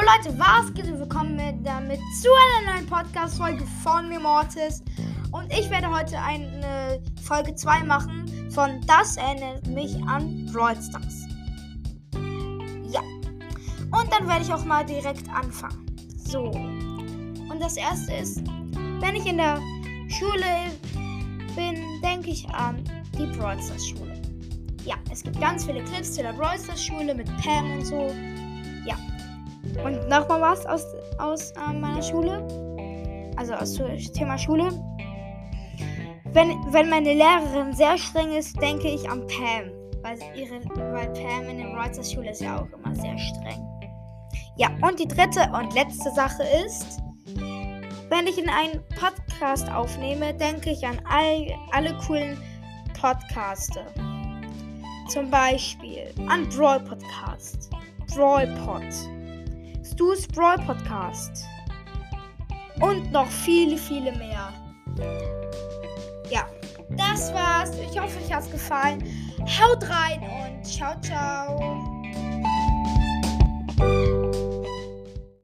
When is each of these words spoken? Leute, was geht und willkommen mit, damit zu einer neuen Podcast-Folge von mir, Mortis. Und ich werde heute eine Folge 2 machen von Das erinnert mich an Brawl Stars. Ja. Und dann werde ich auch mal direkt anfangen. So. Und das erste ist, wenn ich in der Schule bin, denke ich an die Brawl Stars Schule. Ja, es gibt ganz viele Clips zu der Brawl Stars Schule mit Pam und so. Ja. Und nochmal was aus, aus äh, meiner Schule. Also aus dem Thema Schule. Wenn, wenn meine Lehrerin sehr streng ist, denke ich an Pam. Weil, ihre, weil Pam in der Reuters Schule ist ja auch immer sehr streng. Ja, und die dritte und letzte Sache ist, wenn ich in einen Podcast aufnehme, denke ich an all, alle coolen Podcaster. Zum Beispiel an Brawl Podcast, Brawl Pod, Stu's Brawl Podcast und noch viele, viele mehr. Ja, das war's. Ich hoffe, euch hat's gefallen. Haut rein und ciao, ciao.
Leute, 0.00 0.38
was 0.38 0.72
geht 0.74 0.86
und 0.86 0.98
willkommen 0.98 1.36
mit, 1.36 1.66
damit 1.66 2.00
zu 2.20 2.28
einer 2.28 2.72
neuen 2.72 2.86
Podcast-Folge 2.86 3.64
von 3.82 4.08
mir, 4.08 4.20
Mortis. 4.20 4.82
Und 5.30 5.52
ich 5.52 5.68
werde 5.70 5.90
heute 5.90 6.18
eine 6.18 7.00
Folge 7.22 7.54
2 7.54 7.84
machen 7.84 8.50
von 8.50 8.80
Das 8.86 9.16
erinnert 9.16 9.66
mich 9.66 9.94
an 10.06 10.46
Brawl 10.52 10.74
Stars. 10.82 11.26
Ja. 12.90 13.00
Und 13.90 14.12
dann 14.12 14.26
werde 14.28 14.42
ich 14.42 14.52
auch 14.52 14.64
mal 14.64 14.84
direkt 14.84 15.28
anfangen. 15.28 15.86
So. 16.16 16.44
Und 16.44 17.60
das 17.60 17.76
erste 17.76 18.12
ist, 18.14 18.42
wenn 19.00 19.14
ich 19.14 19.26
in 19.26 19.36
der 19.36 19.60
Schule 20.08 20.70
bin, 21.54 21.76
denke 22.02 22.30
ich 22.30 22.48
an 22.48 22.82
die 23.18 23.26
Brawl 23.36 23.62
Stars 23.62 23.88
Schule. 23.88 24.20
Ja, 24.84 24.96
es 25.10 25.22
gibt 25.22 25.40
ganz 25.40 25.64
viele 25.64 25.84
Clips 25.84 26.14
zu 26.14 26.22
der 26.22 26.32
Brawl 26.32 26.58
Stars 26.58 26.84
Schule 26.84 27.14
mit 27.14 27.26
Pam 27.38 27.70
und 27.72 27.84
so. 27.84 28.10
Ja. 28.86 28.96
Und 29.84 30.08
nochmal 30.08 30.40
was 30.40 30.66
aus, 30.66 30.86
aus 31.18 31.52
äh, 31.52 31.72
meiner 31.72 32.02
Schule. 32.02 32.46
Also 33.36 33.54
aus 33.54 33.74
dem 33.74 33.96
Thema 34.12 34.36
Schule. 34.38 34.70
Wenn, 36.32 36.50
wenn 36.72 36.88
meine 36.88 37.12
Lehrerin 37.12 37.72
sehr 37.72 37.98
streng 37.98 38.32
ist, 38.32 38.60
denke 38.60 38.88
ich 38.88 39.08
an 39.08 39.26
Pam. 39.26 39.70
Weil, 40.02 40.18
ihre, 40.34 40.60
weil 40.92 41.12
Pam 41.12 41.48
in 41.48 41.58
der 41.58 41.68
Reuters 41.68 42.12
Schule 42.12 42.30
ist 42.30 42.40
ja 42.40 42.60
auch 42.60 42.78
immer 42.78 42.94
sehr 42.94 43.16
streng. 43.18 43.64
Ja, 44.56 44.68
und 44.82 44.98
die 44.98 45.08
dritte 45.08 45.50
und 45.52 45.74
letzte 45.74 46.10
Sache 46.12 46.42
ist, 46.66 47.00
wenn 48.10 48.26
ich 48.26 48.36
in 48.36 48.48
einen 48.48 48.82
Podcast 48.98 49.70
aufnehme, 49.70 50.34
denke 50.34 50.70
ich 50.70 50.86
an 50.86 51.00
all, 51.08 51.46
alle 51.72 51.96
coolen 52.06 52.36
Podcaster. 53.00 53.86
Zum 55.08 55.30
Beispiel 55.30 56.12
an 56.28 56.48
Brawl 56.50 56.80
Podcast, 56.80 57.70
Brawl 58.14 58.46
Pod, 58.64 58.84
Stu's 59.92 60.26
Brawl 60.26 60.56
Podcast 60.66 61.44
und 62.80 63.12
noch 63.12 63.28
viele, 63.28 63.76
viele 63.76 64.12
mehr. 64.12 64.52
Ja, 66.30 66.48
das 66.96 67.32
war's. 67.34 67.72
Ich 67.78 68.00
hoffe, 68.00 68.18
euch 68.18 68.32
hat's 68.32 68.50
gefallen. 68.50 69.04
Haut 69.40 69.86
rein 69.88 70.22
und 70.22 70.64
ciao, 70.66 70.98
ciao. 71.02 71.91